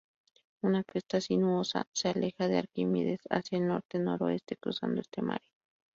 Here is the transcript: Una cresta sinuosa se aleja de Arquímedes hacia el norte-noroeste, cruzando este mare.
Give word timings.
Una 0.63 0.83
cresta 0.83 1.21
sinuosa 1.21 1.85
se 1.93 2.09
aleja 2.09 2.47
de 2.47 2.57
Arquímedes 2.57 3.19
hacia 3.29 3.59
el 3.59 3.67
norte-noroeste, 3.67 4.57
cruzando 4.57 4.99
este 5.01 5.21
mare. 5.21 5.45